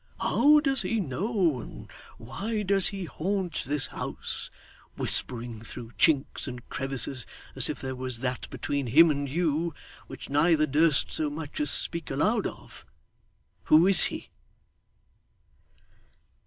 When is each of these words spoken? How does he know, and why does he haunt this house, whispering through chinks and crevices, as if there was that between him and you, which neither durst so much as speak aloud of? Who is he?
How 0.19 0.59
does 0.59 0.81
he 0.81 0.99
know, 0.99 1.59
and 1.59 1.87
why 2.17 2.63
does 2.63 2.87
he 2.87 3.03
haunt 3.05 3.65
this 3.67 3.85
house, 3.85 4.49
whispering 4.95 5.61
through 5.61 5.91
chinks 5.91 6.47
and 6.47 6.67
crevices, 6.69 7.27
as 7.55 7.69
if 7.69 7.79
there 7.79 7.93
was 7.95 8.21
that 8.21 8.49
between 8.49 8.87
him 8.87 9.11
and 9.11 9.29
you, 9.29 9.75
which 10.07 10.27
neither 10.27 10.65
durst 10.65 11.11
so 11.11 11.29
much 11.29 11.59
as 11.59 11.69
speak 11.69 12.09
aloud 12.09 12.47
of? 12.47 12.83
Who 13.65 13.85
is 13.85 14.05
he? 14.05 14.31